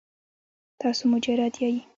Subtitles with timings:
[0.81, 1.71] تاسو مجرد یې؟